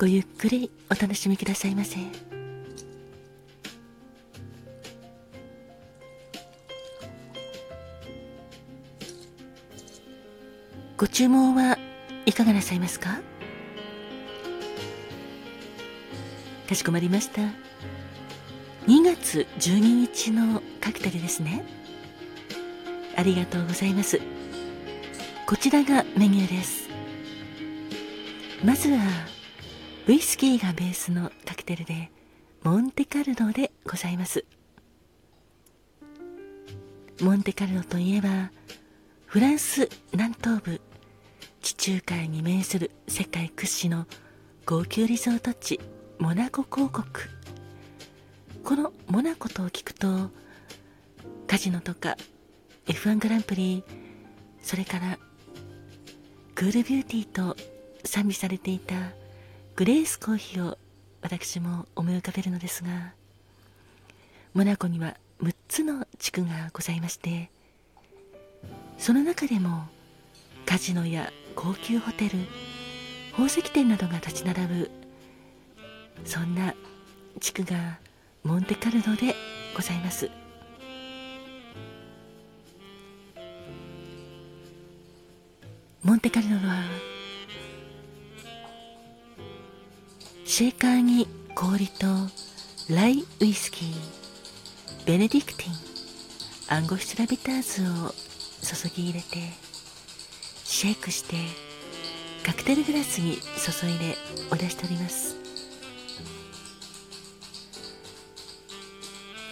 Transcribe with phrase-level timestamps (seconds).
[0.00, 1.96] ごゆっくりお楽しみくださいませ。
[10.96, 11.76] ご注文は
[12.26, 13.18] いかがなさいますか？
[16.68, 17.42] かしこまりました。
[18.86, 21.64] 2月12日のカクテルですね。
[23.16, 24.20] ありがとうございます。
[25.44, 26.88] こちらがメニューです。
[28.64, 28.98] まずは
[30.08, 32.10] ウイスキーがベースのカクテルで
[32.62, 34.42] モンテカルドでございます。
[37.20, 38.50] モンテカルドといえば
[39.26, 40.80] フランス南東部
[41.60, 44.06] 地中海に面する世界屈指の
[44.64, 45.78] 高級リゾート地
[46.18, 47.04] モナコ公国。
[48.64, 50.30] このモナコと聞くと
[51.46, 52.16] カジノとか
[52.86, 53.84] F1 グランプリ
[54.62, 55.18] それから
[56.54, 57.54] クールビューティーと
[58.06, 58.94] 賛美されていた
[59.78, 60.76] グレースコーヒーを
[61.22, 63.12] 私も思い浮かべるのですが
[64.52, 67.48] モナコには6つの地区がございまして
[68.96, 69.86] その中でも
[70.66, 72.30] カジノや高級ホテル
[73.30, 74.90] 宝石店などが立ち並ぶ
[76.24, 76.74] そんな
[77.38, 78.00] 地区が
[78.42, 79.36] モンテカルドで
[79.76, 80.28] ございます。
[86.02, 86.82] モンテカルドは
[90.58, 92.06] シェーカーに氷と
[92.90, 98.12] ライウイスキーベネディクティンアンゴシュラビターズを
[98.60, 99.36] 注ぎ入れて
[100.64, 101.36] シェイクして
[102.44, 104.16] カクテルグラスに注いで
[104.50, 105.36] お出しております。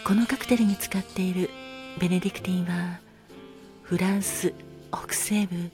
[0.04, 1.50] このカクテルに使っている
[2.00, 2.98] ベネディクティンは
[3.84, 4.52] フランス
[4.90, 5.70] 北西部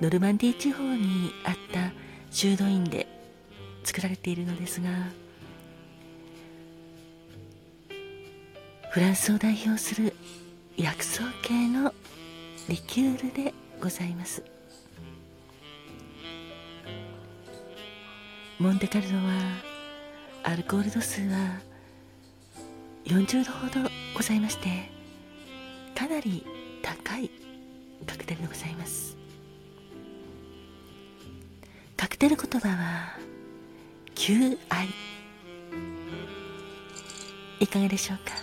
[0.00, 1.90] ノルマンディー地方にあった
[2.30, 3.07] 修道院で
[3.88, 4.90] 作られているのですが
[8.90, 10.14] フランスを代表する
[10.76, 11.94] 薬草系の
[12.68, 14.42] リキュールでございます。
[18.58, 19.22] モンテカルドは
[20.42, 21.60] アルコール度数は
[23.06, 24.90] 40度ほどございまして
[25.96, 26.44] かなり
[26.82, 27.30] 高い
[28.06, 29.16] カクテルでございます。
[31.96, 33.28] カクテル言葉は
[34.18, 34.88] 求愛。
[37.60, 38.34] いかがでしょうか？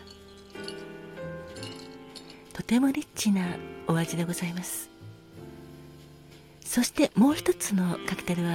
[2.54, 4.90] とてもリッチなお味でございます。
[6.62, 8.52] そしてもう一つのカクテルは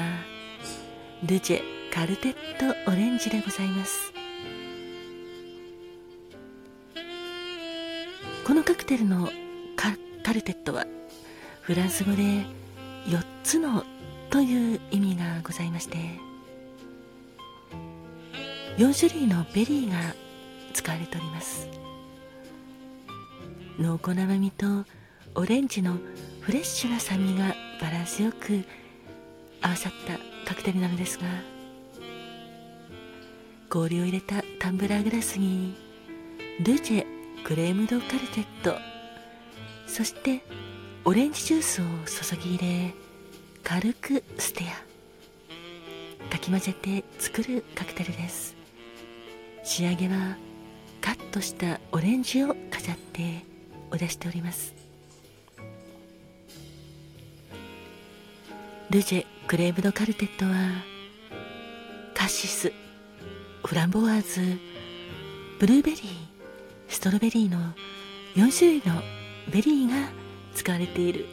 [1.23, 4.15] ルジェカルテットオレンジでございます。
[8.47, 9.29] このカクテルの
[9.77, 10.87] カカルテットは
[11.61, 13.85] フランス語で4つの
[14.31, 15.99] という意味がございまして
[18.81, 20.15] 4種類のベリーが
[20.73, 21.69] 使われております。
[23.79, 24.87] 濃厚な甘みと
[25.35, 25.99] オレンジの
[26.41, 28.65] フレッシュな酸味がバランスよく
[29.61, 30.19] 合わさった
[30.49, 31.27] カクテルなのですが
[33.69, 35.77] 氷を入れたタンブラーグラスに
[36.65, 37.07] ルジェ
[37.45, 38.79] クレームドカルテット
[39.87, 40.43] そして
[41.05, 41.85] オレンジジュースを
[42.35, 42.95] 注ぎ入れ
[43.63, 48.60] 軽くステアかき混ぜて作るカクテルです。
[49.71, 50.37] 仕上げは
[51.01, 53.45] カットしたオレンジを飾って
[53.93, 54.75] お出しております。
[58.91, 60.51] ルジェクレームドカルテットは
[62.15, 62.73] カシス
[63.65, 64.59] フランボワーズ
[65.61, 66.01] ブルーベリー
[66.89, 67.57] ストロベリーの
[68.35, 69.01] 4種類の
[69.53, 70.11] ベリーが
[70.53, 71.27] 使われている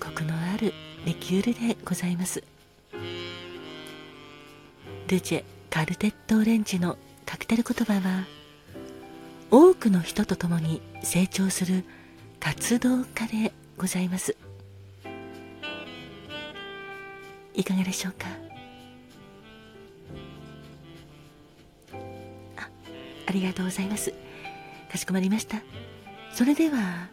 [0.00, 0.72] コクのある
[1.04, 2.42] リキュールでございます。
[5.08, 8.26] ルジェ・カルテット・オレンジのカクテル言葉は
[9.50, 11.84] 多くの人と共に成長する
[12.40, 14.36] 活動家でございます。
[17.54, 18.28] いかがでしょうか？
[22.56, 22.68] あ
[23.26, 24.12] ありがとうございます。
[24.90, 25.58] かしこまりました。
[26.32, 27.08] それでは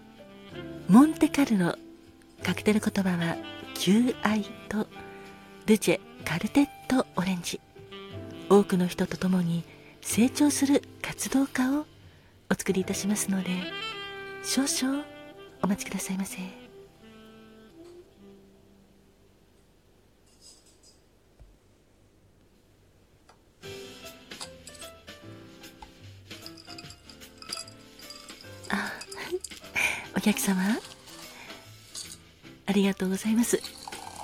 [0.87, 1.75] モンテカルロ
[2.43, 3.35] カクテル言葉は
[3.75, 4.87] 求愛と
[5.65, 7.59] ルチェカルテットオレンジ。
[8.49, 9.63] 多くの人と共に
[10.09, 11.85] 成長する活動家を
[12.49, 13.51] お作りいたしますので
[14.43, 15.05] 少々
[15.61, 16.39] お待ちくださいませ。
[28.69, 28.91] あ
[30.17, 30.59] お客様
[32.65, 33.61] ありがとうございます。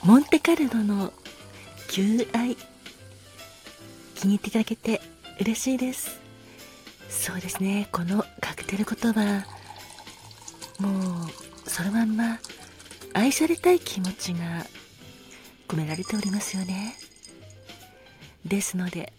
[0.03, 1.13] モンテカルロの
[1.89, 2.57] 求愛
[4.15, 4.99] 気に入っていただけて
[5.39, 6.19] 嬉しいです。
[7.09, 7.87] そうですね。
[7.91, 9.45] このカクテル言葉
[10.79, 12.39] もうそのまんま
[13.13, 14.65] 愛されたい気持ちが
[15.67, 16.95] 込められておりますよね。
[18.45, 19.11] ですので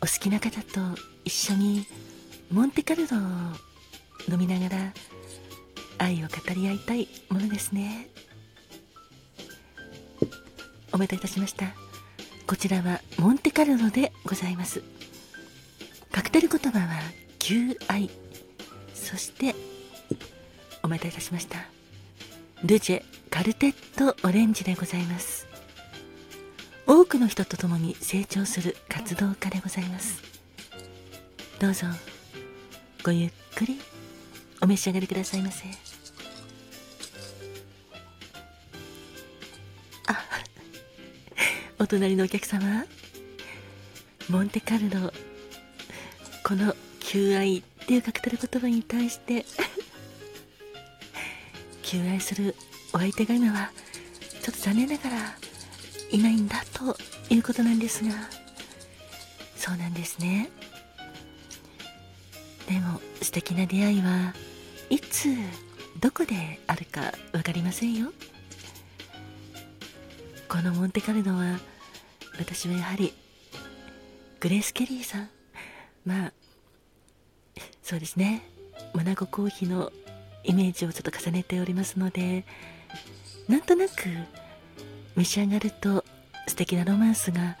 [0.00, 0.80] お好きな方と
[1.24, 1.86] 一緒に
[2.50, 3.20] モンテカルロを
[4.30, 4.92] 飲みながら
[5.98, 8.08] 愛を語り合いたいものですね。
[10.92, 11.83] おめでとういたしました。
[12.46, 14.82] こちらはモンテカルロでございます。
[16.12, 16.86] カクテル言葉は
[17.38, 18.10] 求愛。
[18.92, 19.54] そして
[20.82, 21.58] おめでとういたしました。
[22.62, 25.46] ルジェカルテットオレンジでございます。
[26.86, 30.22] 多くの人と共に成長する活動家でございます。
[31.58, 31.86] どうぞ
[33.02, 33.80] ごゆっくり
[34.60, 35.64] お召し上がりくださいませ。
[41.84, 42.86] お隣のお客様
[44.30, 45.12] モンテカルロ
[46.42, 49.44] この求愛っていうカクテル言葉に対して
[51.84, 52.56] 求愛する
[52.94, 53.70] お相手が今は
[54.42, 55.36] ちょっと残念ながら
[56.10, 56.96] いないんだと
[57.28, 58.12] いうことなんですが
[59.54, 60.48] そうなんですね。
[62.66, 64.32] でも素敵な出会いは
[64.88, 65.28] いつ
[66.00, 68.10] どこであるか分かりませんよ。
[70.48, 71.60] このモンテカルロは
[72.38, 73.12] 私はやはり
[74.40, 75.30] グレース・ケリーさん。
[76.04, 76.32] まあ
[77.82, 78.48] そうですね。
[78.94, 79.92] モナココーヒーの
[80.44, 82.44] イメージをちょっと重ねておりますので
[83.48, 83.92] なんとなく
[85.16, 86.04] 召し上がると
[86.46, 87.56] 素敵なロマンスが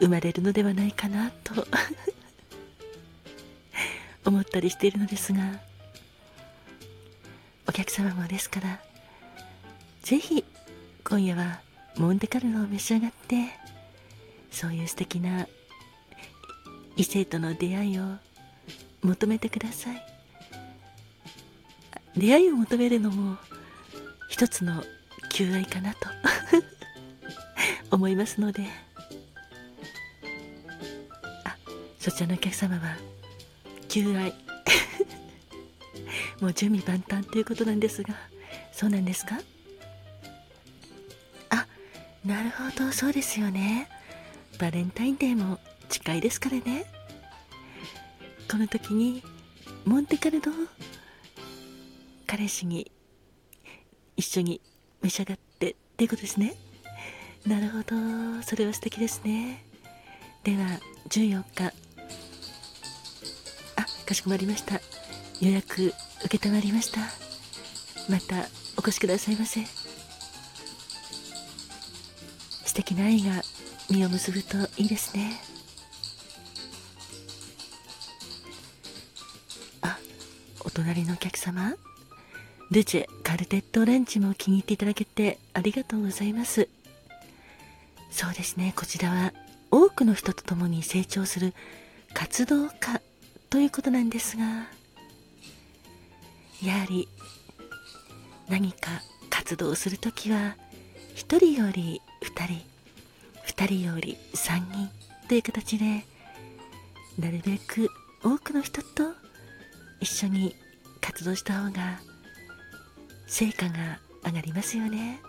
[0.00, 1.66] 生まれるのではないかなと
[4.26, 5.60] 思ったりしているのですが
[7.66, 8.80] お客様もですから
[10.02, 10.44] ぜひ
[11.04, 11.60] 今夜は
[11.96, 13.36] モンテカルロを召し上がって
[14.50, 15.46] そういう素敵な
[16.96, 18.02] 異性との出会いを
[19.02, 20.04] 求めてください。
[22.16, 23.36] 出会いを求めるのも
[24.28, 24.82] 一つの
[25.30, 26.08] 求愛かなと
[27.94, 28.64] 思いますので。
[31.44, 31.56] あ
[32.00, 32.96] そちらのお客様は
[33.88, 34.34] 求愛。
[36.40, 38.14] もう準備万端ということなんですが
[38.72, 39.40] そうなんですか？
[41.50, 41.66] あ
[42.24, 43.88] なるほどそうですよね。
[44.58, 46.84] バレンタインデーも近いですからね。
[48.50, 49.22] この時に
[49.84, 50.50] モンテカルロ
[52.26, 52.90] 彼氏に
[54.16, 54.60] 一緒に
[55.02, 56.54] 召し上がってっていうことですね。
[57.46, 59.64] なるほどそれは素敵ですね。
[60.42, 61.72] では14日。
[63.76, 64.80] あかしこまりました。
[65.40, 67.00] 予約承りました。
[68.10, 69.64] またお越しくださいませ。
[72.64, 73.42] 素敵な愛が
[73.90, 75.40] 実を結ぶといいですね。
[79.82, 79.98] あ
[80.60, 81.74] お隣のお客様。
[82.70, 86.68] ルチェカルテットオレンジも気に入っていただけてありがとうございます。
[88.10, 88.74] そうですね。
[88.76, 89.32] こちらは
[89.70, 91.54] 多くの人と共に成長する
[92.12, 93.00] 活動家
[93.48, 94.66] ということなんですが。
[96.62, 97.08] やはり
[98.48, 98.90] 何か
[99.30, 100.56] 活動する時は
[101.14, 102.77] 1人より2人
[103.48, 104.90] 2人より3人
[105.26, 106.04] という形で
[107.18, 107.90] なるべく
[108.22, 109.12] 多くの人と
[110.00, 110.54] 一緒に
[111.00, 112.00] 活動した方が
[113.26, 115.20] 成果が上がりますよね。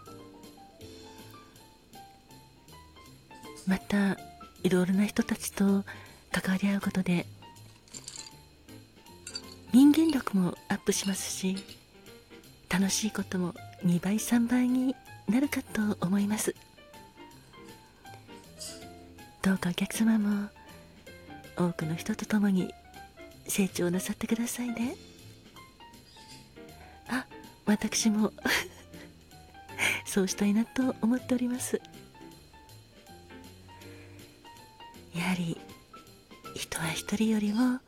[3.66, 4.18] また
[4.64, 5.84] いろいろな人たちと
[6.32, 7.26] 関わり合うことで
[9.72, 11.56] 人間力もアップしますし
[12.68, 13.54] 楽しいことも
[13.86, 14.96] 2倍3倍に
[15.28, 16.56] なるかと思います。
[19.42, 20.50] どうかお客様も
[21.56, 22.74] 多くの人と共に
[23.48, 24.96] 成長なさってくださいね。
[27.08, 27.26] あ
[27.66, 28.34] 私も。
[30.06, 31.82] そうしたいなと思っております。
[35.16, 35.58] やはり
[36.56, 37.80] 人は一人よりも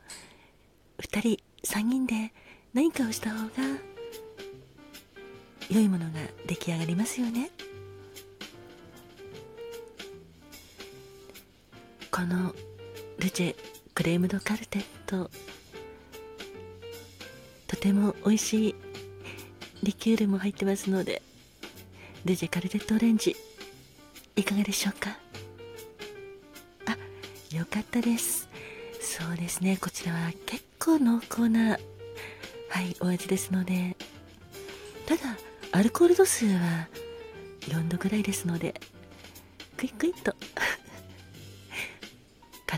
[1.00, 2.32] 二人三人で
[2.74, 3.52] 何かをした方が
[5.70, 7.52] 良いものが出来上がりますよね。
[12.22, 12.54] この
[13.18, 13.56] ルチェ
[13.96, 15.32] クレームドカルテット。
[17.66, 18.76] とても美味しい
[19.82, 21.24] リキュールも入ってますので
[22.24, 23.36] ルチェカルテットオレンジ
[24.36, 25.18] いかがでしょうか？
[26.86, 28.48] あよかったです。
[29.02, 33.98] そうですねこちらは結構濃厚なはいお味ですので。
[35.08, 35.22] ただ
[35.72, 36.88] アルコール度数は
[37.62, 38.80] 4度ぐらいですので
[39.76, 40.36] クイクイッと。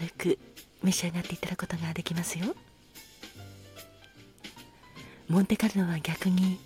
[0.04, 0.40] 軽く
[0.84, 2.56] 召し上がっていただくことができますよ。
[5.30, 6.60] モンテカルロは逆に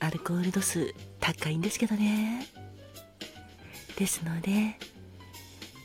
[0.00, 2.46] アルコール度数高いんですけどね。
[3.96, 4.50] ですので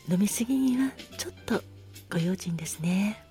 [0.08, 1.62] 飲みすぎにはちょっと
[2.10, 3.22] ご用心ですね。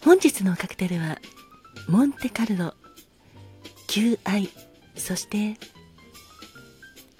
[0.00, 1.18] 本日のカクテルは
[1.88, 2.74] モンテカルロ
[3.86, 4.48] 求愛
[4.96, 5.56] そして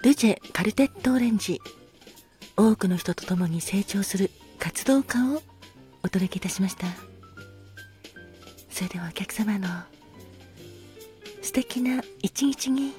[0.03, 1.61] ルジェカルテットオレンジ。
[2.55, 4.29] 多くの人と共に成長する
[4.59, 5.41] 活動家を
[6.03, 6.87] お届けいたしました。
[8.69, 9.67] それではお客様の
[11.41, 12.93] 素敵な一日に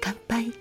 [0.00, 0.52] 乾杯。